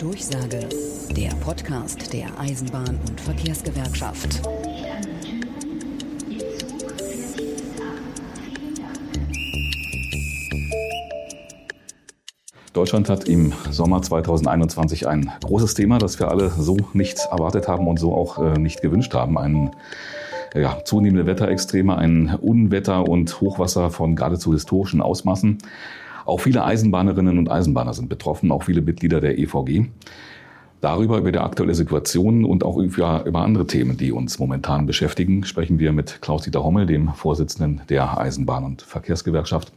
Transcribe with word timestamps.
Durchsage, 0.00 0.60
der 1.14 1.28
Podcast 1.44 2.14
der 2.14 2.28
Eisenbahn- 2.40 2.98
und 3.06 3.20
Verkehrsgewerkschaft. 3.20 4.40
Deutschland 12.72 13.10
hat 13.10 13.28
im 13.28 13.52
Sommer 13.70 14.00
2021 14.00 15.06
ein 15.06 15.30
großes 15.44 15.74
Thema, 15.74 15.98
das 15.98 16.18
wir 16.18 16.28
alle 16.28 16.48
so 16.48 16.78
nicht 16.94 17.18
erwartet 17.30 17.68
haben 17.68 17.86
und 17.86 18.00
so 18.00 18.14
auch 18.14 18.38
äh, 18.38 18.58
nicht 18.58 18.80
gewünscht 18.80 19.12
haben. 19.12 19.36
Ein 19.36 19.76
ja, 20.54 20.78
zunehmende 20.82 21.26
Wetterextreme, 21.26 21.94
ein 21.98 22.34
Unwetter 22.40 23.06
und 23.06 23.38
Hochwasser 23.42 23.90
von 23.90 24.16
geradezu 24.16 24.54
historischen 24.54 25.02
Ausmaßen. 25.02 25.58
Auch 26.30 26.42
viele 26.42 26.62
Eisenbahnerinnen 26.62 27.38
und 27.38 27.50
Eisenbahner 27.50 27.92
sind 27.92 28.08
betroffen, 28.08 28.52
auch 28.52 28.62
viele 28.62 28.82
Mitglieder 28.82 29.20
der 29.20 29.36
EVG. 29.36 29.86
Darüber, 30.80 31.18
über 31.18 31.32
die 31.32 31.40
aktuelle 31.40 31.74
Situation 31.74 32.44
und 32.44 32.62
auch 32.62 32.76
über, 32.76 33.24
über 33.26 33.40
andere 33.40 33.66
Themen, 33.66 33.96
die 33.96 34.12
uns 34.12 34.38
momentan 34.38 34.86
beschäftigen, 34.86 35.42
sprechen 35.42 35.80
wir 35.80 35.90
mit 35.90 36.22
Klaus-Dieter 36.22 36.62
Hommel, 36.62 36.86
dem 36.86 37.12
Vorsitzenden 37.14 37.80
der 37.88 38.16
Eisenbahn- 38.16 38.64
und 38.64 38.82
Verkehrsgewerkschaft. 38.82 39.72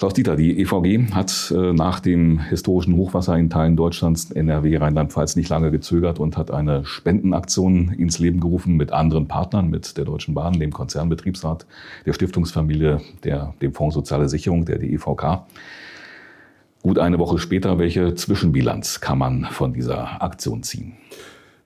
Klaus-Dieter, 0.00 0.34
die 0.34 0.58
EVG 0.58 1.12
hat 1.12 1.52
äh, 1.54 1.74
nach 1.74 2.00
dem 2.00 2.38
historischen 2.38 2.96
Hochwasser 2.96 3.36
in 3.36 3.50
Teilen 3.50 3.76
Deutschlands, 3.76 4.30
NRW, 4.30 4.78
Rheinland-Pfalz, 4.78 5.36
nicht 5.36 5.50
lange 5.50 5.70
gezögert 5.70 6.18
und 6.18 6.38
hat 6.38 6.50
eine 6.50 6.86
Spendenaktion 6.86 7.92
ins 7.92 8.18
Leben 8.18 8.40
gerufen 8.40 8.78
mit 8.78 8.92
anderen 8.92 9.28
Partnern, 9.28 9.68
mit 9.68 9.98
der 9.98 10.06
Deutschen 10.06 10.32
Bahn, 10.32 10.58
dem 10.58 10.72
Konzernbetriebsrat, 10.72 11.66
der 12.06 12.14
Stiftungsfamilie, 12.14 13.02
der, 13.24 13.52
dem 13.60 13.74
Fonds 13.74 13.94
Soziale 13.94 14.30
Sicherung, 14.30 14.64
der 14.64 14.78
DEVK. 14.78 15.42
Gut 16.82 16.98
eine 16.98 17.18
Woche 17.18 17.38
später, 17.38 17.78
welche 17.78 18.14
Zwischenbilanz 18.14 19.02
kann 19.02 19.18
man 19.18 19.48
von 19.50 19.74
dieser 19.74 20.22
Aktion 20.22 20.62
ziehen? 20.62 20.94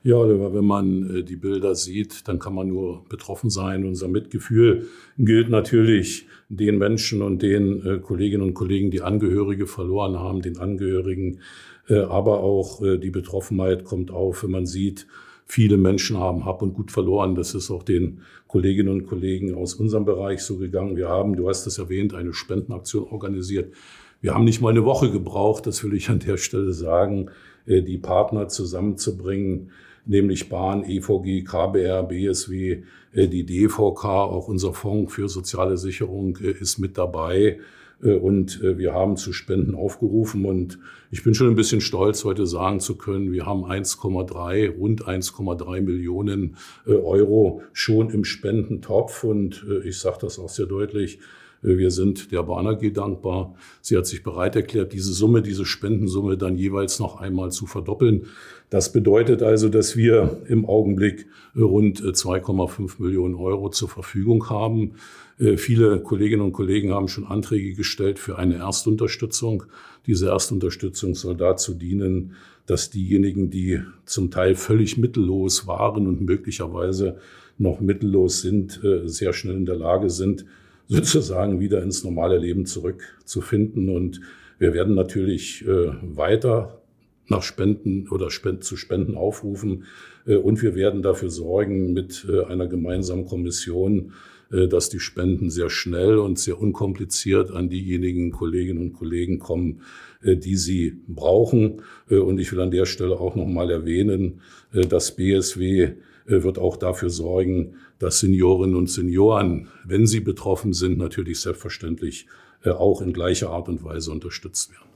Ja, 0.06 0.18
wenn 0.18 0.66
man 0.66 1.16
äh, 1.16 1.22
die 1.22 1.36
Bilder 1.36 1.74
sieht, 1.74 2.28
dann 2.28 2.38
kann 2.38 2.54
man 2.54 2.68
nur 2.68 3.06
betroffen 3.08 3.48
sein. 3.48 3.86
Unser 3.86 4.06
Mitgefühl 4.06 4.86
gilt 5.16 5.48
natürlich 5.48 6.26
den 6.50 6.76
Menschen 6.76 7.22
und 7.22 7.40
den 7.40 7.82
äh, 7.86 7.98
Kolleginnen 8.00 8.42
und 8.42 8.52
Kollegen, 8.52 8.90
die 8.90 9.00
Angehörige 9.00 9.66
verloren 9.66 10.18
haben, 10.18 10.42
den 10.42 10.58
Angehörigen. 10.58 11.40
Äh, 11.88 12.00
aber 12.00 12.40
auch 12.40 12.82
die 12.82 13.10
Betroffenheit 13.10 13.84
kommt 13.84 14.10
auf, 14.10 14.42
wenn 14.42 14.50
man 14.50 14.66
sieht, 14.66 15.06
viele 15.46 15.78
Menschen 15.78 16.18
haben 16.18 16.44
Hab 16.44 16.60
und 16.60 16.74
Gut 16.74 16.92
verloren. 16.92 17.34
Das 17.34 17.54
ist 17.54 17.70
auch 17.70 17.82
den 17.82 18.20
Kolleginnen 18.46 18.90
und 18.90 19.06
Kollegen 19.06 19.54
aus 19.54 19.72
unserem 19.72 20.04
Bereich 20.04 20.42
so 20.42 20.58
gegangen. 20.58 20.96
Wir 20.96 21.08
haben, 21.08 21.34
du 21.34 21.48
hast 21.48 21.66
es 21.66 21.78
erwähnt, 21.78 22.12
eine 22.12 22.34
Spendenaktion 22.34 23.04
organisiert. 23.04 23.72
Wir 24.20 24.34
haben 24.34 24.44
nicht 24.44 24.60
mal 24.60 24.68
eine 24.68 24.84
Woche 24.84 25.10
gebraucht, 25.10 25.66
das 25.66 25.82
will 25.82 25.94
ich 25.94 26.10
an 26.10 26.18
der 26.18 26.36
Stelle 26.36 26.72
sagen, 26.72 27.30
die 27.66 27.98
Partner 27.98 28.48
zusammenzubringen, 28.48 29.70
nämlich 30.06 30.48
Bahn, 30.48 30.84
EVG, 30.84 31.44
KBR, 31.44 32.02
BSW, 32.04 32.82
äh, 33.12 33.28
die 33.28 33.44
DVK, 33.44 34.04
auch 34.04 34.48
unser 34.48 34.72
Fonds 34.72 35.12
für 35.12 35.28
soziale 35.28 35.76
Sicherung 35.76 36.38
äh, 36.40 36.50
ist 36.50 36.78
mit 36.78 36.98
dabei. 36.98 37.60
Äh, 38.02 38.14
und 38.14 38.60
wir 38.62 38.92
haben 38.92 39.16
zu 39.16 39.32
Spenden 39.32 39.74
aufgerufen 39.74 40.44
und 40.44 40.78
ich 41.10 41.22
bin 41.22 41.34
schon 41.34 41.48
ein 41.48 41.54
bisschen 41.54 41.80
stolz, 41.80 42.24
heute 42.24 42.46
sagen 42.46 42.80
zu 42.80 42.96
können, 42.96 43.32
wir 43.32 43.46
haben 43.46 43.64
1,3, 43.64 44.76
rund 44.76 45.06
1,3 45.06 45.80
Millionen 45.80 46.56
Euro 46.86 47.62
schon 47.72 48.10
im 48.10 48.24
Spendentopf 48.24 49.22
und 49.22 49.64
ich 49.84 50.00
sage 50.00 50.18
das 50.22 50.40
auch 50.40 50.48
sehr 50.48 50.66
deutlich, 50.66 51.20
wir 51.64 51.90
sind 51.90 52.30
der 52.30 52.42
Bahn 52.42 52.66
AG 52.66 52.92
dankbar. 52.92 53.54
Sie 53.80 53.96
hat 53.96 54.06
sich 54.06 54.22
bereit 54.22 54.54
erklärt, 54.54 54.92
diese 54.92 55.12
Summe, 55.12 55.42
diese 55.42 55.64
Spendensumme 55.64 56.36
dann 56.36 56.56
jeweils 56.56 56.98
noch 56.98 57.20
einmal 57.20 57.52
zu 57.52 57.66
verdoppeln. 57.66 58.26
Das 58.70 58.92
bedeutet 58.92 59.42
also, 59.42 59.68
dass 59.68 59.96
wir 59.96 60.42
im 60.46 60.66
Augenblick 60.66 61.26
rund 61.56 62.02
2,5 62.02 63.02
Millionen 63.02 63.34
Euro 63.34 63.70
zur 63.70 63.88
Verfügung 63.88 64.50
haben. 64.50 64.92
Äh, 65.38 65.56
viele 65.56 66.00
Kolleginnen 66.00 66.42
und 66.42 66.52
Kollegen 66.52 66.92
haben 66.92 67.08
schon 67.08 67.26
Anträge 67.26 67.74
gestellt 67.74 68.18
für 68.18 68.38
eine 68.38 68.56
Erstunterstützung. 68.56 69.64
Diese 70.06 70.28
Erstunterstützung 70.28 71.14
soll 71.14 71.36
dazu 71.36 71.74
dienen, 71.74 72.32
dass 72.66 72.90
diejenigen, 72.90 73.50
die 73.50 73.80
zum 74.06 74.30
Teil 74.30 74.54
völlig 74.54 74.96
mittellos 74.96 75.66
waren 75.66 76.06
und 76.06 76.20
möglicherweise 76.22 77.18
noch 77.58 77.80
mittellos 77.80 78.40
sind, 78.42 78.82
äh, 78.84 79.08
sehr 79.08 79.32
schnell 79.32 79.56
in 79.56 79.66
der 79.66 79.76
Lage 79.76 80.10
sind, 80.10 80.44
sozusagen 80.88 81.60
wieder 81.60 81.82
ins 81.82 82.04
normale 82.04 82.38
Leben 82.38 82.66
zurückzufinden. 82.66 83.88
Und 83.88 84.20
wir 84.58 84.74
werden 84.74 84.94
natürlich 84.94 85.66
äh, 85.66 85.92
weiter 86.02 86.80
nach 87.28 87.42
Spenden 87.42 88.08
oder 88.08 88.30
Spend 88.30 88.64
zu 88.64 88.76
Spenden 88.76 89.16
aufrufen. 89.16 89.84
Äh, 90.26 90.36
und 90.36 90.62
wir 90.62 90.74
werden 90.74 91.02
dafür 91.02 91.30
sorgen 91.30 91.92
mit 91.92 92.26
äh, 92.28 92.44
einer 92.44 92.66
gemeinsamen 92.66 93.26
Kommission, 93.26 94.12
äh, 94.52 94.68
dass 94.68 94.88
die 94.88 95.00
Spenden 95.00 95.50
sehr 95.50 95.70
schnell 95.70 96.18
und 96.18 96.38
sehr 96.38 96.60
unkompliziert 96.60 97.50
an 97.50 97.68
diejenigen 97.68 98.30
Kolleginnen 98.30 98.80
und 98.80 98.92
Kollegen 98.92 99.38
kommen, 99.38 99.80
äh, 100.22 100.36
die 100.36 100.56
sie 100.56 100.96
brauchen. 101.08 101.82
Äh, 102.10 102.16
und 102.16 102.38
ich 102.38 102.52
will 102.52 102.60
an 102.60 102.70
der 102.70 102.86
Stelle 102.86 103.18
auch 103.18 103.36
noch 103.36 103.46
mal 103.46 103.70
erwähnen, 103.70 104.40
äh, 104.72 104.82
dass 104.82 105.16
BSW 105.16 105.92
wird 106.26 106.58
auch 106.58 106.78
dafür 106.78 107.10
sorgen, 107.10 107.74
dass 107.98 108.20
Seniorinnen 108.20 108.76
und 108.76 108.90
Senioren, 108.90 109.68
wenn 109.84 110.06
sie 110.06 110.20
betroffen 110.20 110.72
sind, 110.72 110.98
natürlich 110.98 111.40
selbstverständlich 111.40 112.26
äh, 112.62 112.70
auch 112.70 113.00
in 113.00 113.12
gleicher 113.12 113.50
Art 113.50 113.68
und 113.68 113.84
Weise 113.84 114.10
unterstützt 114.10 114.72
werden. 114.72 114.93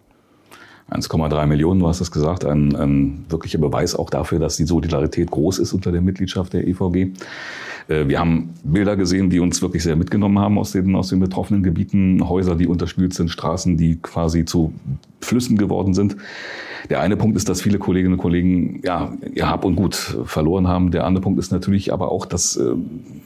1,3 0.90 1.46
Millionen, 1.46 1.80
du 1.80 1.88
hast 1.88 2.00
es 2.00 2.10
gesagt, 2.10 2.44
ein, 2.44 2.74
ein 2.74 3.24
wirklicher 3.28 3.58
Beweis 3.58 3.94
auch 3.94 4.08
dafür, 4.08 4.38
dass 4.38 4.56
die 4.56 4.64
Solidarität 4.64 5.30
groß 5.30 5.58
ist 5.58 5.72
unter 5.74 5.92
der 5.92 6.00
Mitgliedschaft 6.00 6.54
der 6.54 6.66
EVG. 6.66 7.12
Äh, 7.88 8.08
wir 8.08 8.18
haben 8.18 8.54
Bilder 8.64 8.96
gesehen, 8.96 9.28
die 9.28 9.40
uns 9.40 9.60
wirklich 9.60 9.82
sehr 9.82 9.96
mitgenommen 9.96 10.38
haben 10.38 10.58
aus 10.58 10.72
den, 10.72 10.94
aus 10.96 11.08
den 11.08 11.20
betroffenen 11.20 11.62
Gebieten. 11.62 12.26
Häuser, 12.28 12.54
die 12.54 12.66
unterspült 12.66 13.12
sind, 13.14 13.30
Straßen, 13.30 13.76
die 13.76 13.96
quasi 14.00 14.44
zu 14.44 14.72
Flüssen 15.20 15.58
geworden 15.58 15.92
sind. 15.92 16.16
Der 16.88 17.00
eine 17.00 17.16
Punkt 17.16 17.36
ist, 17.36 17.48
dass 17.48 17.60
viele 17.60 17.78
Kolleginnen 17.78 18.14
und 18.14 18.20
Kollegen 18.20 18.80
ja, 18.82 19.12
ihr 19.34 19.48
Hab 19.48 19.64
und 19.64 19.76
Gut 19.76 19.94
verloren 19.94 20.68
haben. 20.68 20.90
Der 20.90 21.04
andere 21.04 21.22
Punkt 21.22 21.38
ist 21.38 21.52
natürlich 21.52 21.92
aber 21.92 22.10
auch, 22.10 22.24
dass 22.24 22.56
äh, 22.56 22.72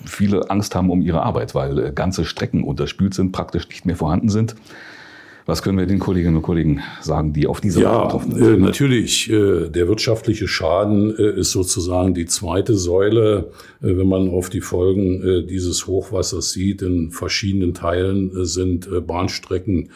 viele 0.05 0.51
Angst 0.51 0.75
haben 0.75 0.91
um 0.91 1.01
ihre 1.01 1.23
Arbeit, 1.23 1.55
weil 1.55 1.79
äh, 1.79 1.93
ganze 1.93 2.25
Strecken 2.25 2.65
unterspült 2.65 3.15
sind, 3.15 3.31
praktisch 3.31 3.69
nicht 3.69 3.87
mehr 3.87 3.97
vorhanden 3.97 4.31
sind. 4.31 4.57
Was 5.47 5.63
können 5.63 5.79
wir 5.79 5.87
den 5.87 5.99
Kolleginnen 5.99 6.37
und 6.37 6.43
Kollegen 6.43 6.83
sagen, 7.01 7.33
die 7.33 7.47
auf 7.47 7.61
diese 7.61 7.83
ja, 7.83 8.05
betroffen 8.05 8.35
sind? 8.35 8.45
Äh, 8.45 8.57
natürlich, 8.59 9.31
äh, 9.31 9.69
der 9.69 9.89
wirtschaftliche 9.89 10.47
Schaden 10.47 11.17
äh, 11.17 11.41
ist 11.41 11.51
sozusagen 11.51 12.15
die 12.15 12.27
zweite 12.27 12.77
Säule, 12.77 13.51
wenn 13.81 14.07
man 14.07 14.29
auf 14.31 14.51
die 14.51 14.61
Folgen 14.61 15.47
dieses 15.49 15.87
Hochwassers 15.87 16.53
sieht. 16.53 16.83
In 16.83 17.11
verschiedenen 17.11 17.75
Teilen 17.75 18.45
sind 18.45 18.89
Bahnstrecken 19.07 19.91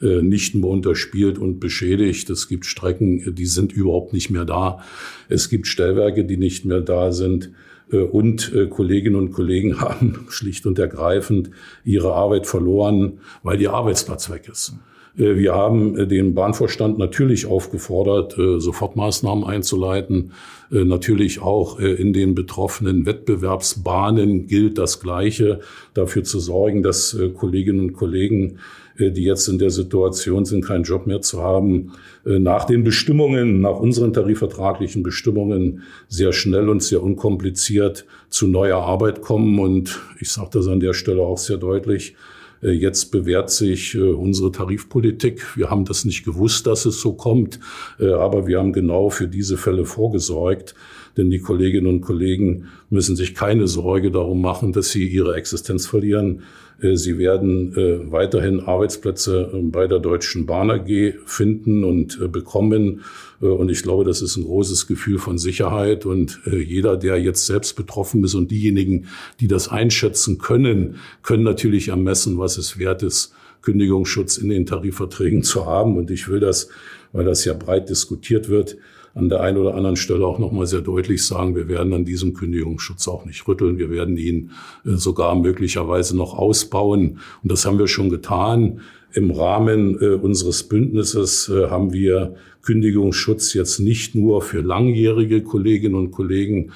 nicht 0.00 0.54
mehr 0.54 0.68
unterspielt 0.70 1.38
und 1.38 1.60
beschädigt. 1.60 2.28
Es 2.30 2.48
gibt 2.48 2.66
Strecken, 2.66 3.34
die 3.34 3.46
sind 3.46 3.72
überhaupt 3.72 4.12
nicht 4.12 4.30
mehr 4.30 4.44
da. 4.44 4.80
Es 5.28 5.48
gibt 5.48 5.66
Stellwerke, 5.66 6.24
die 6.24 6.36
nicht 6.36 6.64
mehr 6.64 6.80
da 6.80 7.12
sind. 7.12 7.50
Und 7.90 8.52
Kolleginnen 8.70 9.16
und 9.16 9.32
Kollegen 9.32 9.80
haben 9.80 10.26
schlicht 10.28 10.66
und 10.66 10.78
ergreifend 10.78 11.50
ihre 11.84 12.14
Arbeit 12.14 12.46
verloren, 12.46 13.20
weil 13.42 13.60
ihr 13.60 13.72
Arbeitsplatz 13.72 14.28
weg 14.28 14.48
ist. 14.50 14.74
Äh, 15.18 15.36
wir 15.36 15.54
haben 15.54 15.98
äh, 15.98 16.06
den 16.06 16.34
Bahnvorstand 16.34 16.98
natürlich 16.98 17.46
aufgefordert, 17.46 18.38
äh, 18.38 18.60
Sofortmaßnahmen 18.60 19.44
einzuleiten. 19.44 20.32
Natürlich 20.68 21.40
auch 21.40 21.78
in 21.78 22.12
den 22.12 22.34
betroffenen 22.34 23.06
Wettbewerbsbahnen 23.06 24.48
gilt 24.48 24.78
das 24.78 24.98
Gleiche, 24.98 25.60
dafür 25.94 26.24
zu 26.24 26.40
sorgen, 26.40 26.82
dass 26.82 27.16
Kolleginnen 27.36 27.78
und 27.78 27.92
Kollegen, 27.92 28.58
die 28.98 29.24
jetzt 29.24 29.48
in 29.48 29.58
der 29.58 29.70
Situation 29.70 30.44
sind, 30.44 30.64
keinen 30.64 30.84
Job 30.84 31.06
mehr 31.06 31.20
zu 31.20 31.42
haben, 31.42 31.92
nach 32.24 32.64
den 32.64 32.82
Bestimmungen, 32.82 33.60
nach 33.60 33.78
unseren 33.78 34.12
tarifvertraglichen 34.12 35.02
Bestimmungen 35.02 35.82
sehr 36.08 36.32
schnell 36.32 36.68
und 36.68 36.82
sehr 36.82 37.02
unkompliziert 37.02 38.06
zu 38.30 38.48
neuer 38.48 38.78
Arbeit 38.78 39.22
kommen. 39.22 39.58
Und 39.58 40.00
ich 40.18 40.30
sage 40.30 40.50
das 40.54 40.66
an 40.66 40.80
der 40.80 40.94
Stelle 40.94 41.22
auch 41.22 41.38
sehr 41.38 41.58
deutlich, 41.58 42.16
äh, 42.62 42.70
jetzt 42.70 43.10
bewährt 43.10 43.50
sich 43.50 43.94
äh, 43.94 44.00
unsere 44.00 44.52
Tarifpolitik. 44.52 45.56
Wir 45.56 45.70
haben 45.70 45.84
das 45.84 46.04
nicht 46.04 46.24
gewusst, 46.24 46.66
dass 46.66 46.86
es 46.86 47.00
so 47.00 47.12
kommt, 47.12 47.60
äh, 47.98 48.10
aber 48.10 48.46
wir 48.46 48.58
haben 48.58 48.72
genau 48.72 49.10
für 49.10 49.28
diese 49.28 49.56
Fälle 49.56 49.84
vorgesorgt. 49.84 50.74
Denn 51.16 51.30
die 51.30 51.40
Kolleginnen 51.40 51.86
und 51.86 52.00
Kollegen 52.02 52.66
müssen 52.90 53.16
sich 53.16 53.34
keine 53.34 53.68
Sorge 53.68 54.10
darum 54.10 54.42
machen, 54.42 54.72
dass 54.72 54.90
sie 54.90 55.06
ihre 55.06 55.34
Existenz 55.34 55.86
verlieren. 55.86 56.42
Äh, 56.80 56.96
sie 56.96 57.18
werden 57.18 57.74
äh, 57.76 58.10
weiterhin 58.10 58.60
Arbeitsplätze 58.60 59.50
äh, 59.52 59.62
bei 59.62 59.86
der 59.86 59.98
Deutschen 59.98 60.46
Bahn 60.46 60.70
AG 60.70 61.14
finden 61.24 61.84
und 61.84 62.32
bekommen. 62.32 63.02
Und 63.38 63.68
ich 63.68 63.82
glaube, 63.82 64.04
das 64.04 64.22
ist 64.22 64.38
ein 64.38 64.44
großes 64.44 64.86
Gefühl 64.86 65.18
von 65.18 65.36
Sicherheit. 65.36 66.06
Und 66.06 66.40
jeder, 66.46 66.96
der 66.96 67.20
jetzt 67.20 67.44
selbst 67.44 67.74
betroffen 67.76 68.24
ist 68.24 68.32
und 68.32 68.50
diejenigen, 68.50 69.08
die 69.40 69.46
das 69.46 69.68
einschätzen 69.68 70.38
können, 70.38 70.96
können 71.22 71.42
natürlich 71.42 71.88
ermessen, 71.88 72.38
was 72.38 72.56
es 72.56 72.78
wert 72.78 73.02
ist, 73.02 73.34
Kündigungsschutz 73.60 74.38
in 74.38 74.48
den 74.48 74.64
Tarifverträgen 74.64 75.42
zu 75.42 75.66
haben. 75.66 75.98
Und 75.98 76.10
ich 76.10 76.28
will 76.28 76.40
das, 76.40 76.70
weil 77.12 77.26
das 77.26 77.44
ja 77.44 77.52
breit 77.52 77.90
diskutiert 77.90 78.48
wird, 78.48 78.78
an 79.16 79.30
der 79.30 79.40
einen 79.40 79.56
oder 79.56 79.74
anderen 79.74 79.96
Stelle 79.96 80.26
auch 80.26 80.38
nochmal 80.38 80.66
sehr 80.66 80.82
deutlich 80.82 81.24
sagen, 81.24 81.56
wir 81.56 81.68
werden 81.68 81.94
an 81.94 82.04
diesem 82.04 82.34
Kündigungsschutz 82.34 83.08
auch 83.08 83.24
nicht 83.24 83.48
rütteln. 83.48 83.78
Wir 83.78 83.90
werden 83.90 84.18
ihn 84.18 84.50
äh, 84.84 84.90
sogar 84.96 85.34
möglicherweise 85.34 86.16
noch 86.16 86.34
ausbauen. 86.34 87.18
Und 87.42 87.50
das 87.50 87.64
haben 87.64 87.78
wir 87.78 87.88
schon 87.88 88.10
getan. 88.10 88.80
Im 89.14 89.30
Rahmen 89.30 89.98
äh, 90.02 90.08
unseres 90.08 90.64
Bündnisses 90.64 91.48
äh, 91.48 91.68
haben 91.70 91.94
wir 91.94 92.34
Kündigungsschutz 92.60 93.54
jetzt 93.54 93.78
nicht 93.78 94.14
nur 94.14 94.42
für 94.42 94.60
langjährige 94.60 95.42
Kolleginnen 95.42 95.94
und 95.94 96.10
Kollegen 96.10 96.72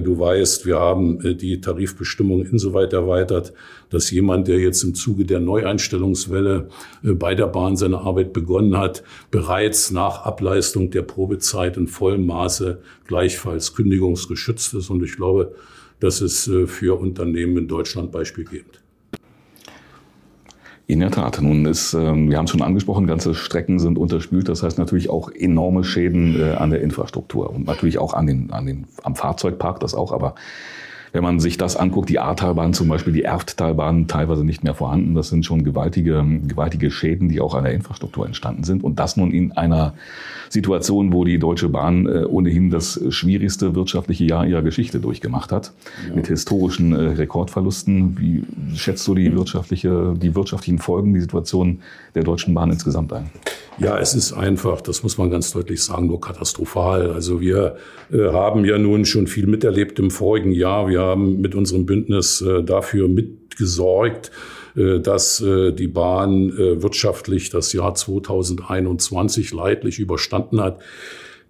du 0.00 0.18
weißt, 0.18 0.66
wir 0.66 0.80
haben 0.80 1.20
äh, 1.24 1.34
die 1.34 1.60
Tarifbestimmung 1.60 2.44
insoweit 2.44 2.92
erweitert, 2.92 3.52
dass 3.90 4.10
jemand, 4.10 4.48
der 4.48 4.58
jetzt 4.58 4.82
im 4.82 4.94
Zuge 4.94 5.24
der 5.24 5.38
Neueinstellungswelle 5.38 6.68
äh, 7.04 7.12
bei 7.12 7.34
der 7.34 7.46
Bahn 7.46 7.76
seine 7.76 7.98
Arbeit 7.98 8.32
begonnen 8.32 8.76
hat, 8.76 9.04
bereits 9.30 9.92
nach 9.92 10.24
Ableistung 10.24 10.90
der 10.90 11.02
Probezeit 11.02 11.76
in 11.76 11.86
vollem 11.86 12.26
Maße 12.26 12.80
gleichfalls 13.06 13.74
kündigungsgeschützt 13.74 14.74
ist. 14.74 14.90
Und 14.90 15.04
ich 15.04 15.16
glaube, 15.16 15.54
das 16.00 16.20
ist 16.20 16.50
für 16.66 17.00
Unternehmen 17.00 17.56
in 17.56 17.68
Deutschland 17.68 18.12
beispielgebend. 18.12 18.82
In 20.88 21.00
der 21.00 21.10
Tat. 21.10 21.40
Nun 21.42 21.66
ist, 21.66 21.94
ähm, 21.94 22.30
wir 22.30 22.38
haben 22.38 22.44
es 22.44 22.52
schon 22.52 22.62
angesprochen, 22.62 23.08
ganze 23.08 23.34
Strecken 23.34 23.80
sind 23.80 23.98
unterspült. 23.98 24.48
Das 24.48 24.62
heißt 24.62 24.78
natürlich 24.78 25.10
auch 25.10 25.30
enorme 25.32 25.82
Schäden 25.82 26.40
äh, 26.40 26.52
an 26.52 26.70
der 26.70 26.80
Infrastruktur 26.80 27.50
und 27.50 27.66
natürlich 27.66 27.98
auch 27.98 28.14
an 28.14 28.26
den, 28.26 28.52
an 28.52 28.66
den, 28.66 28.86
am 29.02 29.16
Fahrzeugpark, 29.16 29.80
das 29.80 29.94
auch. 29.94 30.12
Aber 30.12 30.36
wenn 31.16 31.22
man 31.22 31.40
sich 31.40 31.56
das 31.56 31.76
anguckt, 31.76 32.10
die 32.10 32.18
Ahrtalbahn 32.18 32.74
zum 32.74 32.88
Beispiel, 32.88 33.14
die 33.14 33.22
Erfttalbahn 33.22 34.06
teilweise 34.06 34.44
nicht 34.44 34.62
mehr 34.62 34.74
vorhanden. 34.74 35.14
Das 35.14 35.30
sind 35.30 35.46
schon 35.46 35.64
gewaltige, 35.64 36.22
gewaltige 36.46 36.90
Schäden, 36.90 37.30
die 37.30 37.40
auch 37.40 37.54
an 37.54 37.64
der 37.64 37.72
Infrastruktur 37.72 38.26
entstanden 38.26 38.64
sind. 38.64 38.84
Und 38.84 38.98
das 38.98 39.16
nun 39.16 39.30
in 39.30 39.52
einer 39.52 39.94
Situation, 40.50 41.14
wo 41.14 41.24
die 41.24 41.38
Deutsche 41.38 41.70
Bahn 41.70 42.04
äh, 42.04 42.24
ohnehin 42.24 42.68
das 42.68 43.00
schwierigste 43.08 43.74
wirtschaftliche 43.74 44.24
Jahr 44.24 44.46
ihrer 44.46 44.60
Geschichte 44.60 45.00
durchgemacht 45.00 45.52
hat, 45.52 45.72
ja. 46.06 46.14
mit 46.14 46.26
historischen 46.26 46.92
äh, 46.92 46.98
Rekordverlusten. 47.12 48.18
Wie 48.20 48.44
schätzt 48.76 49.08
du 49.08 49.14
die 49.14 49.34
wirtschaftliche, 49.34 50.12
die 50.20 50.34
wirtschaftlichen 50.34 50.78
Folgen, 50.78 51.14
die 51.14 51.22
Situation 51.22 51.80
der 52.14 52.24
Deutschen 52.24 52.52
Bahn 52.52 52.70
insgesamt 52.70 53.14
ein? 53.14 53.30
Ja, 53.78 53.98
es 53.98 54.14
ist 54.14 54.32
einfach, 54.32 54.80
das 54.80 55.02
muss 55.02 55.18
man 55.18 55.30
ganz 55.30 55.52
deutlich 55.52 55.82
sagen, 55.82 56.06
nur 56.06 56.18
katastrophal. 56.18 57.10
Also 57.10 57.40
wir 57.42 57.76
äh, 58.10 58.32
haben 58.32 58.64
ja 58.64 58.78
nun 58.78 59.04
schon 59.04 59.26
viel 59.26 59.46
miterlebt 59.46 59.98
im 59.98 60.10
vorigen 60.10 60.52
Jahr. 60.52 60.88
Wir 60.88 61.00
haben 61.06 61.40
mit 61.40 61.54
unserem 61.54 61.86
Bündnis 61.86 62.40
äh, 62.40 62.62
dafür 62.62 63.08
mitgesorgt, 63.08 64.30
äh, 64.76 65.00
dass 65.00 65.40
äh, 65.40 65.72
die 65.72 65.88
Bahn 65.88 66.52
wirtschaftlich 66.56 67.50
das 67.50 67.72
Jahr 67.72 67.94
2021 67.94 69.52
leidlich 69.52 69.98
überstanden 69.98 70.60
hat. 70.60 70.80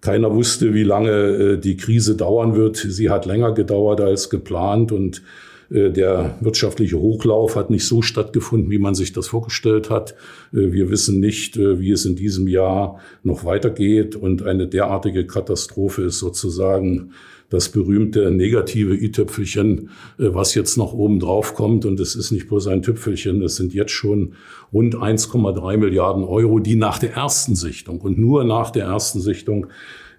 Keiner 0.01 0.33
wusste, 0.33 0.73
wie 0.73 0.83
lange 0.83 1.57
die 1.57 1.75
Krise 1.75 2.15
dauern 2.15 2.55
wird. 2.55 2.77
Sie 2.77 3.09
hat 3.09 3.25
länger 3.25 3.53
gedauert 3.53 3.99
als 3.99 4.29
geplant 4.29 4.91
und 4.91 5.23
der 5.69 6.37
wirtschaftliche 6.39 6.97
Hochlauf 6.97 7.57
hat 7.57 7.71
nicht 7.71 7.85
so 7.85 8.01
stattgefunden, 8.01 8.71
wie 8.71 8.77
man 8.77 8.95
sich 8.95 9.11
das 9.11 9.27
vorgestellt 9.27 9.89
hat. 9.89 10.15
Wir 10.51 10.89
wissen 10.89 11.19
nicht, 11.19 11.57
wie 11.57 11.91
es 11.91 12.05
in 12.05 12.15
diesem 12.15 12.47
Jahr 12.47 13.01
noch 13.23 13.43
weitergeht. 13.43 14.15
Und 14.15 14.43
eine 14.43 14.67
derartige 14.67 15.27
Katastrophe 15.27 16.03
ist 16.03 16.19
sozusagen 16.19 17.11
das 17.49 17.69
berühmte 17.69 18.29
negative 18.31 18.95
i-Tüpfelchen, 18.95 19.89
äh, 20.19 20.33
was 20.33 20.53
jetzt 20.55 20.77
noch 20.77 20.93
oben 20.93 21.19
drauf 21.19 21.53
kommt. 21.53 21.85
Und 21.85 21.99
es 21.99 22.15
ist 22.15 22.31
nicht 22.31 22.47
bloß 22.47 22.67
ein 22.67 22.81
Tüpfelchen, 22.81 23.41
es 23.41 23.55
sind 23.55 23.73
jetzt 23.73 23.91
schon 23.91 24.33
rund 24.73 24.95
1,3 24.95 25.77
Milliarden 25.77 26.23
Euro, 26.23 26.59
die 26.59 26.75
nach 26.75 26.99
der 26.99 27.13
ersten 27.13 27.55
Sichtung 27.55 28.01
und 28.01 28.17
nur 28.17 28.43
nach 28.43 28.71
der 28.71 28.85
ersten 28.85 29.21
Sichtung 29.21 29.67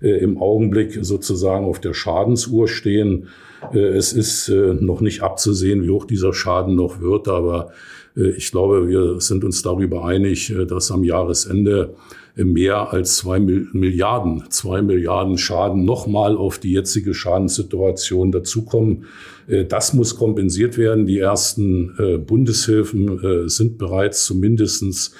äh, 0.01 0.11
im 0.19 0.39
Augenblick 0.39 0.99
sozusagen 1.03 1.67
auf 1.67 1.81
der 1.81 1.93
Schadensuhr 1.93 2.67
stehen. 2.67 3.29
Äh, 3.75 3.79
es 3.79 4.13
ist 4.13 4.49
noch 4.49 5.01
nicht 5.01 5.23
abzusehen, 5.23 5.83
wie 5.83 5.91
hoch 5.91 6.07
dieser 6.07 6.33
Schaden 6.33 6.75
noch 6.75 7.01
wird, 7.01 7.29
aber 7.29 7.73
ich 8.15 8.51
glaube, 8.51 8.89
wir 8.89 9.21
sind 9.21 9.45
uns 9.45 9.63
darüber 9.63 10.05
einig, 10.05 10.53
dass 10.67 10.91
am 10.91 11.05
Jahresende 11.05 11.95
mehr 12.45 12.93
als 12.93 13.19
zwei 13.19 13.41
Milliarden, 13.41 14.45
zwei 14.51 14.83
Milliarden 14.83 15.39
Schaden 15.39 15.85
nochmal 15.85 16.37
auf 16.37 16.59
die 16.59 16.73
jetzige 16.73 17.15
Schadenssituation 17.15 18.33
dazukommen. 18.33 19.05
Äh, 19.49 19.65
das 19.65 19.93
muss 19.93 20.17
kompensiert 20.17 20.79
werden. 20.79 21.07
Die 21.07 21.19
ersten 21.19 21.95
äh, 21.99 22.19
Bundeshilfen 22.19 23.25
äh, 23.25 23.49
sind 23.49 23.79
bereits 23.79 24.25
zumindestens 24.25 25.15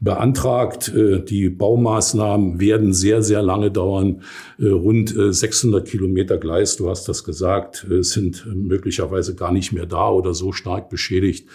beantragt. 0.00 0.92
Die 0.96 1.48
Baumaßnahmen 1.48 2.58
werden 2.58 2.92
sehr, 2.92 3.22
sehr 3.22 3.40
lange 3.40 3.70
dauern. 3.70 4.22
Rund 4.60 5.14
600 5.16 5.86
Kilometer 5.86 6.38
Gleis, 6.38 6.76
du 6.76 6.90
hast 6.90 7.08
das 7.08 7.22
gesagt, 7.22 7.86
sind 8.00 8.44
möglicherweise 8.52 9.36
gar 9.36 9.52
nicht 9.52 9.70
mehr 9.70 9.86
da 9.86 10.10
oder 10.10 10.34
so 10.34 10.50
stark 10.50 10.90
beschädigt, 10.90 11.46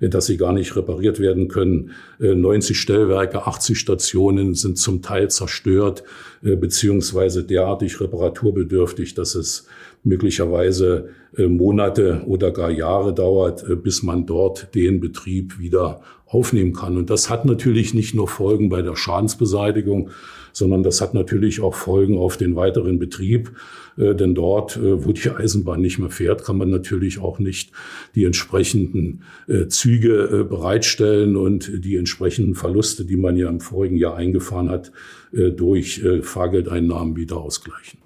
dass 0.00 0.26
sie 0.26 0.36
gar 0.36 0.52
nicht 0.52 0.76
repariert 0.76 1.20
werden 1.20 1.48
können. 1.48 1.92
90 2.18 2.70
äh, 2.70 2.78
Stellwerke, 2.78 3.46
80 3.46 3.78
Stationen 3.78 4.54
sind 4.54 4.78
zum 4.78 5.02
Teil 5.02 5.30
zerstört 5.30 6.02
äh, 6.42 6.56
beziehungsweise 6.56 7.44
derartig 7.44 8.00
reparaturbedürftig, 8.00 9.14
dass 9.14 9.34
es 9.34 9.66
möglicherweise 10.04 11.10
äh, 11.36 11.46
Monate 11.46 12.22
oder 12.26 12.50
gar 12.50 12.70
Jahre 12.70 13.14
dauert, 13.14 13.64
bis 13.82 14.02
man 14.02 14.26
dort 14.26 14.74
den 14.74 15.00
Betrieb 15.00 15.58
wieder 15.58 16.00
aufnehmen 16.26 16.72
kann. 16.72 16.96
Und 16.96 17.10
das 17.10 17.28
hat 17.28 17.44
natürlich 17.44 17.94
nicht 17.94 18.14
nur 18.14 18.28
Folgen 18.28 18.68
bei 18.68 18.82
der 18.82 18.96
Schadensbeseitigung, 18.96 20.10
sondern 20.52 20.82
das 20.82 21.00
hat 21.00 21.14
natürlich 21.14 21.60
auch 21.60 21.74
Folgen 21.74 22.18
auf 22.18 22.36
den 22.36 22.56
weiteren 22.56 22.98
Betrieb. 22.98 23.52
Äh, 23.96 24.14
denn 24.14 24.34
dort, 24.34 24.76
äh, 24.76 25.04
wo 25.04 25.12
die 25.12 25.30
Eisenbahn 25.36 25.80
nicht 25.80 25.98
mehr 25.98 26.10
fährt, 26.10 26.44
kann 26.44 26.58
man 26.58 26.70
natürlich 26.70 27.20
auch 27.20 27.38
nicht 27.38 27.72
die 28.14 28.24
entsprechenden 28.24 29.22
äh, 29.48 29.66
Züge 29.68 30.46
bereitstellen 30.48 31.36
und 31.36 31.84
die 31.84 31.96
entsprechenden 31.96 32.54
Verluste, 32.54 33.04
die 33.04 33.16
man 33.16 33.36
ja 33.36 33.48
im 33.48 33.60
vorigen 33.60 33.96
Jahr 33.96 34.16
eingefahren 34.16 34.70
hat, 34.70 34.92
durch 35.32 36.02
Fahrgeldeinnahmen 36.20 37.16
wieder 37.16 37.38
ausgleichen. 37.38 37.98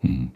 Hm. 0.00 0.30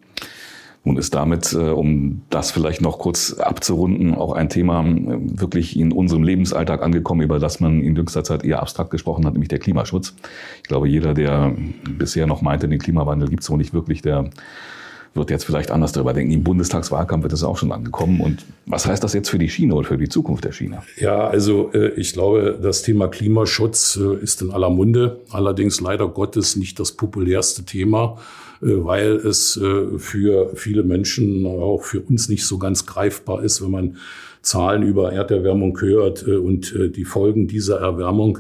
Nun 0.83 0.97
ist 0.97 1.15
damit, 1.15 1.53
äh, 1.53 1.59
um 1.59 2.23
das 2.31 2.51
vielleicht 2.51 2.81
noch 2.81 2.99
kurz 2.99 3.35
abzurunden, 3.35 4.15
auch 4.15 4.33
ein 4.33 4.49
Thema 4.49 4.83
äh, 4.83 5.19
wirklich 5.21 5.79
in 5.79 5.93
unserem 5.93 6.23
Lebensalltag 6.23 6.83
angekommen, 6.83 7.21
über 7.21 7.39
das 7.39 7.61
man 7.61 7.83
in 7.83 7.95
jüngster 7.97 8.25
Zeit 8.25 8.45
eher 8.45 8.63
abstrakt 8.63 8.91
gesprochen 8.91 9.27
hat, 9.27 9.35
nämlich 9.35 9.51
der 9.51 9.59
Klimaschutz. 9.59 10.15
Ich 10.63 10.69
glaube, 10.69 10.89
jeder, 10.89 11.13
der 11.13 11.55
bisher 11.99 12.27
noch 12.27 12.41
meinte, 12.41 12.67
den 12.67 12.79
Klimawandel 12.79 13.29
gibt 13.29 13.43
es 13.43 13.47
so 13.47 13.59
nicht 13.59 13.75
wirklich, 13.75 14.01
der 14.01 14.31
wird 15.15 15.31
jetzt 15.31 15.45
vielleicht 15.45 15.71
anders 15.71 15.93
darüber 15.93 16.13
denken. 16.13 16.33
Im 16.33 16.45
Bundestagswahlkampf 16.45 17.25
wird 17.25 17.33
es 17.33 17.43
auch 17.43 17.59
schon 17.59 17.73
angekommen. 17.73 18.21
Und 18.21 18.47
was 18.67 18.87
heißt 18.87 19.03
das 19.03 19.13
jetzt 19.13 19.29
für 19.29 19.39
die 19.39 19.49
Schiene 19.49 19.75
und 19.75 19.87
für 19.87 19.99
die 19.99 20.09
Zukunft 20.09 20.45
der 20.45 20.53
Schiene? 20.53 20.83
Ja, 20.97 21.27
also 21.27 21.71
äh, 21.73 21.89
ich 21.95 22.13
glaube, 22.13 22.59
das 22.63 22.83
Thema 22.83 23.09
Klimaschutz 23.09 23.97
ist 23.97 24.43
in 24.43 24.51
aller 24.51 24.71
Munde. 24.71 25.21
Allerdings 25.31 25.81
leider 25.81 26.09
Gottes 26.09 26.57
nicht 26.57 26.79
das 26.79 26.93
populärste 26.93 27.65
Thema. 27.65 28.19
Äh, 28.63 28.85
weil 28.85 29.13
es 29.13 29.57
äh, 29.57 29.99
für 29.99 30.55
viele 30.55 30.83
Menschen, 30.83 31.47
auch 31.47 31.83
für 31.83 32.01
uns 32.01 32.29
nicht 32.29 32.47
so 32.47 32.59
ganz 32.59 32.87
greifbar 32.87 33.43
ist, 33.43 33.63
wenn 33.63 33.71
man 33.71 33.97
Zahlen 34.43 34.83
über 34.83 35.13
Erderwärmung 35.13 35.79
hört 35.81 36.27
äh, 36.27 36.37
und 36.37 36.75
die 36.97 37.05
Folgen 37.05 37.47
dieser 37.47 37.81
Erwärmung. 37.81 38.39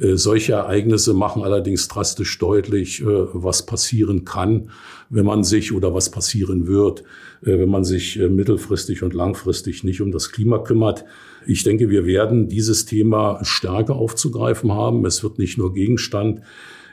Solche 0.00 0.52
Ereignisse 0.52 1.12
machen 1.12 1.42
allerdings 1.42 1.88
drastisch 1.88 2.38
deutlich, 2.38 3.02
was 3.04 3.66
passieren 3.66 4.24
kann, 4.24 4.70
wenn 5.10 5.26
man 5.26 5.42
sich 5.42 5.72
oder 5.72 5.92
was 5.92 6.10
passieren 6.10 6.68
wird, 6.68 7.02
wenn 7.40 7.68
man 7.68 7.82
sich 7.82 8.16
mittelfristig 8.16 9.02
und 9.02 9.12
langfristig 9.12 9.82
nicht 9.82 10.00
um 10.00 10.12
das 10.12 10.30
Klima 10.30 10.58
kümmert. 10.58 11.04
Ich 11.46 11.64
denke, 11.64 11.90
wir 11.90 12.06
werden 12.06 12.48
dieses 12.48 12.84
Thema 12.84 13.40
stärker 13.42 13.96
aufzugreifen 13.96 14.72
haben. 14.72 15.04
Es 15.04 15.24
wird 15.24 15.38
nicht 15.38 15.58
nur 15.58 15.74
Gegenstand 15.74 16.42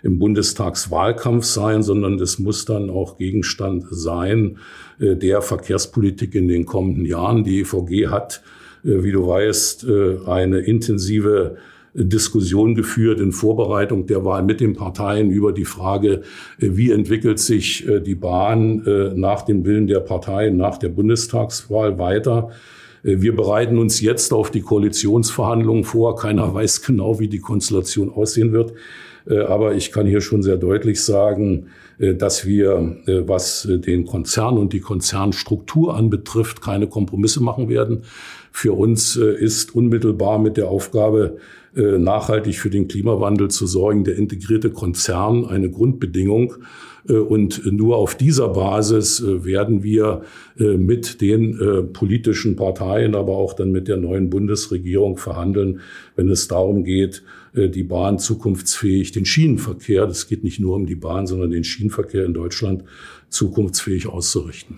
im 0.05 0.19
Bundestagswahlkampf 0.19 1.43
sein, 1.43 1.81
sondern 1.81 2.19
es 2.19 2.37
muss 2.37 2.65
dann 2.65 2.91
auch 2.91 3.17
Gegenstand 3.17 3.85
sein 3.89 4.59
äh, 4.99 5.15
der 5.15 5.41
Verkehrspolitik 5.41 6.35
in 6.35 6.47
den 6.47 6.65
kommenden 6.65 7.05
Jahren. 7.05 7.43
Die 7.43 7.61
EVG 7.61 8.07
hat, 8.07 8.43
äh, 8.83 9.03
wie 9.03 9.11
du 9.11 9.27
weißt, 9.27 9.85
äh, 9.85 10.17
eine 10.27 10.59
intensive 10.59 11.57
Diskussion 11.97 12.75
geführt 12.75 13.19
in 13.19 13.31
Vorbereitung 13.31 14.05
der 14.05 14.25
Wahl 14.25 14.43
mit 14.43 14.59
den 14.59 14.75
Parteien 14.75 15.31
über 15.31 15.53
die 15.53 15.65
Frage, 15.65 16.21
wie 16.57 16.91
entwickelt 16.91 17.39
sich 17.39 17.87
die 18.05 18.15
Bahn 18.15 18.83
nach 19.15 19.43
dem 19.43 19.65
Willen 19.65 19.87
der 19.87 20.01
Parteien, 20.01 20.57
nach 20.57 20.77
der 20.77 20.89
Bundestagswahl 20.89 21.97
weiter. 21.97 22.51
Wir 23.07 23.35
bereiten 23.35 23.77
uns 23.77 24.01
jetzt 24.01 24.33
auf 24.33 24.49
die 24.49 24.61
Koalitionsverhandlungen 24.61 25.83
vor. 25.83 26.15
Keiner 26.15 26.53
weiß 26.55 26.81
genau, 26.81 27.19
wie 27.19 27.27
die 27.27 27.39
Konstellation 27.39 28.11
aussehen 28.11 28.51
wird. 28.51 28.73
Äh, 29.27 29.39
aber 29.39 29.75
ich 29.75 29.91
kann 29.91 30.07
hier 30.07 30.21
schon 30.21 30.43
sehr 30.43 30.57
deutlich 30.57 31.01
sagen, 31.01 31.67
äh, 31.99 32.15
dass 32.15 32.45
wir, 32.45 32.97
äh, 33.05 33.27
was 33.27 33.67
den 33.69 34.05
Konzern 34.05 34.57
und 34.57 34.73
die 34.73 34.79
Konzernstruktur 34.79 35.95
anbetrifft, 35.95 36.61
keine 36.61 36.87
Kompromisse 36.87 37.41
machen 37.43 37.69
werden. 37.69 38.03
Für 38.51 38.73
uns 38.73 39.17
äh, 39.17 39.35
ist 39.35 39.75
unmittelbar 39.75 40.39
mit 40.39 40.57
der 40.57 40.69
Aufgabe, 40.69 41.37
äh, 41.37 41.41
nachhaltig 41.75 42.57
für 42.57 42.69
den 42.69 42.87
Klimawandel 42.87 43.49
zu 43.49 43.67
sorgen, 43.67 44.03
der 44.03 44.15
integrierte 44.15 44.69
Konzern 44.69 45.45
eine 45.45 45.69
Grundbedingung. 45.69 46.55
Äh, 47.07 47.13
und 47.13 47.69
nur 47.71 47.97
auf 47.97 48.15
dieser 48.15 48.49
Basis 48.49 49.23
werden 49.25 49.83
wir 49.83 50.21
mit 50.57 51.19
den 51.19 51.89
politischen 51.91 52.55
Parteien, 52.55 53.13
aber 53.13 53.33
auch 53.33 53.53
dann 53.53 53.71
mit 53.71 53.89
der 53.89 53.97
neuen 53.97 54.29
Bundesregierung 54.29 55.17
verhandeln, 55.17 55.81
wenn 56.15 56.29
es 56.29 56.47
darum 56.47 56.85
geht, 56.85 57.23
die 57.53 57.83
Bahn 57.83 58.19
zukunftsfähig, 58.19 59.11
den 59.11 59.25
Schienenverkehr, 59.25 60.07
das 60.07 60.27
geht 60.27 60.45
nicht 60.45 60.61
nur 60.61 60.75
um 60.75 60.85
die 60.85 60.95
Bahn, 60.95 61.27
sondern 61.27 61.51
den 61.51 61.65
Schienenverkehr 61.65 62.23
in 62.23 62.33
Deutschland 62.33 62.85
zukunftsfähig 63.29 64.07
auszurichten. 64.07 64.77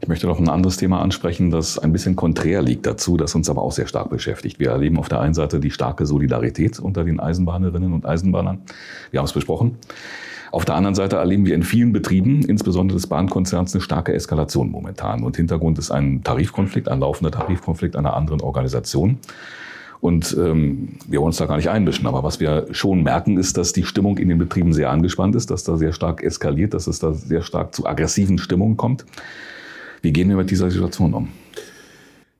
Ich 0.00 0.08
möchte 0.08 0.26
noch 0.26 0.38
ein 0.38 0.48
anderes 0.48 0.76
Thema 0.76 1.00
ansprechen, 1.00 1.50
das 1.50 1.78
ein 1.78 1.92
bisschen 1.92 2.16
konträr 2.16 2.62
liegt 2.62 2.86
dazu, 2.86 3.16
das 3.16 3.34
uns 3.34 3.48
aber 3.48 3.62
auch 3.62 3.72
sehr 3.72 3.86
stark 3.86 4.10
beschäftigt. 4.10 4.60
Wir 4.60 4.70
erleben 4.70 4.98
auf 4.98 5.08
der 5.08 5.20
einen 5.20 5.34
Seite 5.34 5.58
die 5.58 5.70
starke 5.70 6.04
Solidarität 6.04 6.78
unter 6.78 7.04
den 7.04 7.18
Eisenbahnerinnen 7.18 7.92
und 7.92 8.04
Eisenbahnern. 8.04 8.60
Wir 9.10 9.20
haben 9.20 9.26
es 9.26 9.32
besprochen. 9.32 9.76
Auf 10.52 10.64
der 10.64 10.74
anderen 10.74 10.94
Seite 10.94 11.16
erleben 11.16 11.44
wir 11.46 11.54
in 11.54 11.62
vielen 11.62 11.92
Betrieben, 11.92 12.42
insbesondere 12.44 12.96
des 12.96 13.06
Bahnkonzerns, 13.08 13.74
eine 13.74 13.80
starke 13.80 14.14
Eskalation 14.14 14.70
momentan. 14.70 15.22
Und 15.22 15.36
Hintergrund 15.36 15.78
ist 15.78 15.90
ein 15.90 16.22
Tarifkonflikt, 16.22 16.88
ein 16.88 17.00
laufender 17.00 17.30
Tarifkonflikt 17.30 17.96
einer 17.96 18.14
anderen 18.14 18.40
Organisation. 18.40 19.18
Und 20.00 20.36
ähm, 20.38 20.90
wir 21.08 21.20
wollen 21.20 21.28
uns 21.28 21.38
da 21.38 21.46
gar 21.46 21.56
nicht 21.56 21.70
einmischen. 21.70 22.06
Aber 22.06 22.22
was 22.22 22.38
wir 22.38 22.66
schon 22.70 23.02
merken, 23.02 23.38
ist, 23.38 23.56
dass 23.56 23.72
die 23.72 23.84
Stimmung 23.84 24.18
in 24.18 24.28
den 24.28 24.38
Betrieben 24.38 24.72
sehr 24.72 24.90
angespannt 24.90 25.34
ist, 25.34 25.50
dass 25.50 25.64
da 25.64 25.76
sehr 25.76 25.92
stark 25.92 26.22
eskaliert, 26.22 26.74
dass 26.74 26.86
es 26.86 27.00
da 27.00 27.12
sehr 27.12 27.42
stark 27.42 27.74
zu 27.74 27.86
aggressiven 27.86 28.38
Stimmungen 28.38 28.76
kommt. 28.76 29.04
Wie 30.06 30.12
gehen 30.12 30.28
wir 30.28 30.36
mit 30.36 30.52
dieser 30.52 30.70
Situation 30.70 31.14
um? 31.14 31.30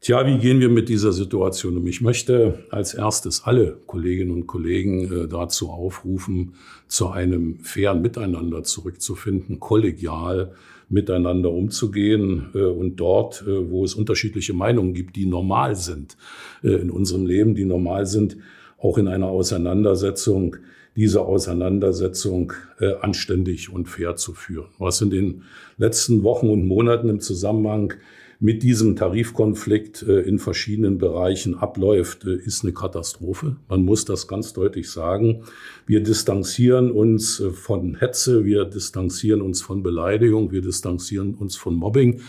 Tja, 0.01 0.25
wie 0.25 0.39
gehen 0.39 0.61
wir 0.61 0.69
mit 0.69 0.89
dieser 0.89 1.13
Situation 1.13 1.77
um? 1.77 1.85
Ich 1.89 2.01
möchte 2.01 2.61
als 2.71 2.95
erstes 2.95 3.43
alle 3.43 3.77
Kolleginnen 3.87 4.31
und 4.31 4.47
Kollegen 4.47 5.25
äh, 5.25 5.27
dazu 5.27 5.71
aufrufen, 5.71 6.55
zu 6.87 7.09
einem 7.09 7.59
fairen 7.59 8.03
Miteinander 8.03 8.63
zurückzufinden, 8.63 9.59
kollegial 9.59 10.53
miteinander 10.89 11.51
umzugehen 11.51 12.51
äh, 12.55 12.61
und 12.61 13.01
dort, 13.01 13.43
äh, 13.43 13.69
wo 13.69 13.85
es 13.85 13.95
unterschiedliche 13.95 14.55
Meinungen 14.55 14.95
gibt, 14.95 15.17
die 15.17 15.27
normal 15.27 15.75
sind 15.75 16.17
in 16.63 16.89
unserem 16.89 17.27
Leben, 17.27 17.57
die 17.57 17.65
normal 17.65 18.07
sind, 18.07 18.37
auch 18.79 18.97
in 18.97 19.09
einer 19.09 19.27
Auseinandersetzung 19.27 20.55
diese 20.97 21.23
Auseinandersetzung 21.23 22.55
äh, 22.81 22.95
anständig 23.01 23.71
und 23.71 23.89
fair 23.89 24.17
zu 24.17 24.33
führen. 24.33 24.69
Was 24.79 25.01
in 25.03 25.11
den 25.11 25.43
letzten 25.77 26.23
Wochen 26.23 26.49
und 26.49 26.67
Monaten 26.67 27.09
im 27.09 27.21
Zusammenhang 27.21 27.95
mit 28.39 28.63
diesem 28.63 28.97
Tarifkonflikt 28.97 30.03
äh, 30.03 30.21
in 30.21 30.39
verschiedenen 30.39 30.99
Bereichen 30.99 31.55
abläuft, 31.55 32.25
äh, 32.25 32.37
ist 32.37 32.65
eine 32.65 32.73
Katastrophe. 32.73 33.57
Man 33.69 33.83
muss 33.83 34.05
das 34.05 34.29
ganz 34.29 34.53
deutlich 34.53 34.91
sagen. 34.91 35.45
Wir 35.87 36.03
distanzieren 36.03 36.91
uns 36.91 37.41
äh, 37.41 37.51
von 37.51 37.95
Hetze, 37.95 38.45
wir 38.45 38.65
distanzieren 38.65 39.41
uns 39.41 39.63
von 39.63 39.83
Beleidigung, 39.83 40.51
wir 40.51 40.61
distanzieren 40.61 41.35
uns 41.35 41.57
von 41.57 41.75
Mobbing. 41.75 42.21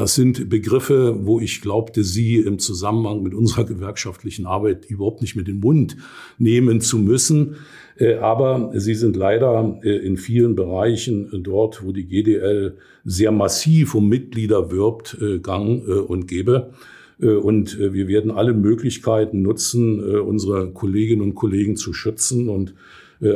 Das 0.00 0.14
sind 0.14 0.48
Begriffe, 0.48 1.14
wo 1.26 1.40
ich 1.40 1.60
glaubte, 1.60 2.04
Sie 2.04 2.36
im 2.36 2.58
Zusammenhang 2.58 3.22
mit 3.22 3.34
unserer 3.34 3.64
gewerkschaftlichen 3.66 4.46
Arbeit 4.46 4.86
überhaupt 4.86 5.20
nicht 5.20 5.36
mit 5.36 5.46
den 5.46 5.60
Mund 5.60 5.98
nehmen 6.38 6.80
zu 6.80 6.96
müssen. 6.96 7.56
Äh, 7.98 8.14
aber 8.14 8.72
sie 8.74 8.94
sind 8.94 9.14
leider 9.14 9.78
äh, 9.82 9.90
in 9.90 10.16
vielen 10.16 10.56
Bereichen 10.56 11.42
dort, 11.42 11.84
wo 11.84 11.92
die 11.92 12.06
GDL 12.06 12.78
sehr 13.04 13.30
massiv 13.30 13.94
um 13.94 14.08
Mitglieder 14.08 14.70
wirbt, 14.70 15.18
äh, 15.20 15.38
gang 15.38 15.86
und 15.86 16.26
gäbe. 16.26 16.70
Und 17.18 17.78
wir 17.78 18.08
werden 18.08 18.30
alle 18.30 18.54
Möglichkeiten 18.54 19.42
nutzen, 19.42 20.00
unsere 20.00 20.70
Kolleginnen 20.70 21.20
und 21.20 21.34
Kollegen 21.34 21.76
zu 21.76 21.92
schützen. 21.92 22.48
Und 22.48 22.72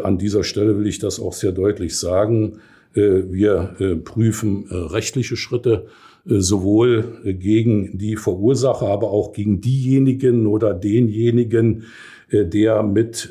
an 0.02 0.16
dieser 0.16 0.42
Stelle 0.42 0.78
will 0.78 0.86
ich 0.86 1.00
das 1.00 1.20
auch 1.20 1.34
sehr 1.34 1.52
deutlich 1.52 1.98
sagen. 1.98 2.60
Wir 2.94 4.00
prüfen 4.02 4.64
rechtliche 4.70 5.36
Schritte 5.36 5.84
sowohl 6.24 7.20
gegen 7.38 7.98
die 7.98 8.16
Verursacher, 8.16 8.86
aber 8.86 9.10
auch 9.10 9.32
gegen 9.32 9.60
diejenigen 9.60 10.46
oder 10.46 10.72
denjenigen, 10.72 11.84
der 12.30 12.82
mit 12.82 13.30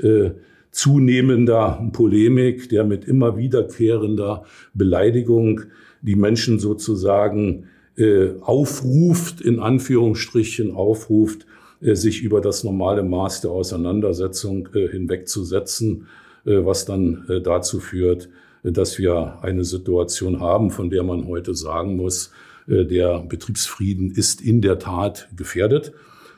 zunehmender 0.71 1.89
Polemik, 1.91 2.69
der 2.69 2.83
mit 2.83 3.05
immer 3.05 3.37
wiederkehrender 3.37 4.43
Beleidigung 4.73 5.61
die 6.01 6.15
Menschen 6.15 6.59
sozusagen 6.59 7.65
äh, 7.95 8.31
aufruft, 8.41 9.41
in 9.41 9.59
Anführungsstrichen 9.59 10.71
aufruft, 10.71 11.45
äh, 11.81 11.95
sich 11.95 12.21
über 12.21 12.41
das 12.41 12.63
normale 12.63 13.03
Maß 13.03 13.41
der 13.41 13.51
Auseinandersetzung 13.51 14.69
äh, 14.73 14.87
hinwegzusetzen, 14.87 16.07
äh, 16.45 16.65
was 16.65 16.85
dann 16.85 17.25
äh, 17.29 17.39
dazu 17.39 17.79
führt, 17.79 18.29
äh, 18.63 18.71
dass 18.71 18.97
wir 18.97 19.39
eine 19.43 19.63
Situation 19.63 20.39
haben, 20.39 20.71
von 20.71 20.89
der 20.89 21.03
man 21.03 21.27
heute 21.27 21.53
sagen 21.53 21.95
muss, 21.95 22.31
der 22.67 23.19
Betriebsfrieden 23.19 24.11
ist 24.11 24.41
in 24.41 24.61
der 24.61 24.79
Tat 24.79 25.27
gefährdet. 25.35 25.93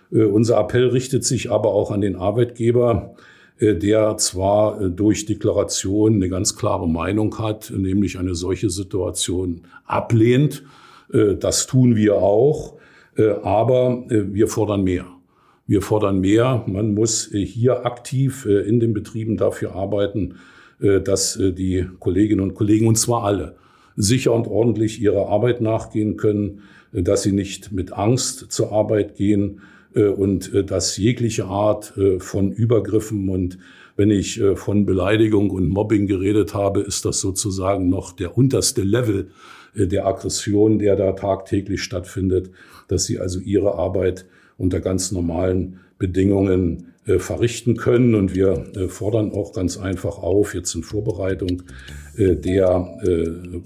Unser 0.10 0.60
Appell 0.60 0.88
richtet 0.88 1.24
sich 1.24 1.52
aber 1.52 1.74
auch 1.74 1.92
an 1.92 2.02
den 2.02 2.16
Arbeitgeber, 2.16 3.16
äh, 3.58 3.76
der 3.76 4.18
zwar 4.18 4.82
äh, 4.82 4.90
durch 4.90 5.26
Deklaration 5.26 6.16
eine 6.16 6.30
ganz 6.30 6.56
klare 6.58 6.90
Meinung 6.90 7.38
hat, 7.40 7.72
nämlich 7.76 8.20
eine 8.20 8.36
solche 8.36 8.70
Situation 8.70 9.62
ablehnt. 9.86 10.64
Äh, 11.14 11.36
das 11.36 11.68
tun 11.68 11.96
wir 11.96 12.16
auch, 12.16 12.76
aber 13.44 14.04
wir 14.10 14.50
fordern 14.50 14.84
mehr. 14.84 15.06
Wir 15.68 15.82
fordern 15.82 16.20
mehr. 16.20 16.66
Man 16.68 16.94
muss 16.94 17.30
hier 17.32 17.86
aktiv 17.86 18.46
in 18.46 18.82
den 18.82 18.94
Betrieben 18.94 19.38
dafür 19.38 19.74
arbeiten, 19.74 20.36
dass 20.80 21.40
die 21.42 21.88
Kolleginnen 22.02 22.42
und 22.42 22.56
Kollegen, 22.56 22.88
und 22.88 22.98
zwar 22.98 23.24
alle, 23.24 23.56
sicher 23.96 24.34
und 24.34 24.48
ordentlich 24.48 25.02
ihrer 25.02 25.30
Arbeit 25.30 25.62
nachgehen 25.62 26.18
können, 26.18 26.62
dass 26.92 27.24
sie 27.24 27.32
nicht 27.32 27.72
mit 27.72 27.94
Angst 27.94 28.52
zur 28.52 28.72
Arbeit 28.72 29.16
gehen, 29.16 29.62
äh, 29.96 30.08
und 30.08 30.54
äh, 30.54 30.64
dass 30.64 30.98
jegliche 30.98 31.46
Art 31.46 31.98
äh, 31.98 32.20
von 32.20 32.52
Übergriffen 32.52 33.30
und 33.30 33.58
wenn 33.98 34.12
ich 34.12 34.42
von 34.56 34.86
Beleidigung 34.86 35.52
und 35.52 35.70
Mobbing 35.70 36.06
geredet 36.06 36.54
habe, 36.54 36.82
ist 36.82 37.06
das 37.06 37.22
sozusagen 37.22 37.88
noch 37.88 38.12
der 38.12 38.38
unterste 38.38 38.82
Level 38.82 39.30
der 39.74 40.06
Aggression, 40.06 40.80
der 40.80 40.98
da 40.98 41.14
tagtäglich 41.14 41.82
stattfindet, 41.82 42.52
dass 42.90 43.06
sie 43.06 43.20
also 43.20 43.40
ihre 43.40 43.76
Arbeit 43.76 44.26
unter 44.58 44.82
ganz 44.82 45.14
normalen 45.14 45.80
Bedingungen 45.98 46.88
verrichten 47.06 47.78
können. 47.78 48.16
Und 48.16 48.34
wir 48.34 48.66
fordern 48.90 49.32
auch 49.32 49.54
ganz 49.54 49.78
einfach 49.78 50.18
auf, 50.18 50.56
jetzt 50.56 50.74
in 50.74 50.84
Vorbereitung 50.84 51.64
der 52.18 52.98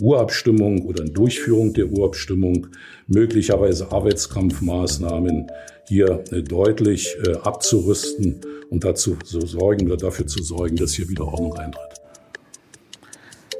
Urabstimmung 0.01 0.85
oder 0.85 1.03
in 1.03 1.13
Durchführung 1.13 1.73
der 1.73 1.89
Urabstimmung 1.89 2.67
möglicherweise 3.07 3.91
Arbeitskampfmaßnahmen 3.91 5.47
hier 5.89 6.23
äh, 6.31 6.43
deutlich 6.43 7.17
äh, 7.25 7.33
abzurüsten 7.37 8.41
und 8.69 8.83
dazu 8.83 9.15
zu 9.15 9.41
sorgen 9.41 9.87
oder 9.87 9.97
dafür 9.97 10.27
zu 10.27 10.43
sorgen, 10.43 10.75
dass 10.75 10.93
hier 10.93 11.09
wieder 11.09 11.25
Ordnung 11.25 11.53
eintritt. 11.57 11.83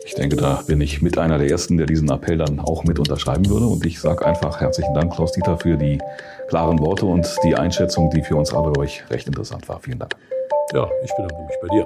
Ich 0.05 0.13
denke, 0.13 0.35
da 0.35 0.63
bin 0.67 0.79
ich 0.81 1.01
mit 1.01 1.17
einer 1.17 1.39
der 1.39 1.49
Ersten, 1.49 1.77
der 1.77 1.87
diesen 1.87 2.09
Appell 2.09 2.37
dann 2.37 2.59
auch 2.59 2.83
mit 2.83 2.99
unterschreiben 2.99 3.47
würde. 3.49 3.65
Und 3.65 3.85
ich 3.85 3.99
sage 3.99 4.25
einfach 4.25 4.59
herzlichen 4.61 4.93
Dank, 4.93 5.13
Klaus 5.13 5.31
Dieter, 5.31 5.57
für 5.57 5.77
die 5.77 5.99
klaren 6.49 6.79
Worte 6.79 7.05
und 7.05 7.27
die 7.43 7.55
Einschätzung, 7.55 8.09
die 8.09 8.21
für 8.21 8.35
uns 8.35 8.53
alle 8.53 8.77
euch 8.77 9.03
recht 9.09 9.27
interessant 9.27 9.69
war. 9.69 9.79
Vielen 9.79 9.99
Dank. 9.99 10.15
Ja, 10.73 10.89
ich 11.03 11.11
bedanke 11.15 11.43
mich 11.43 11.55
bei 11.61 11.67
dir. 11.69 11.85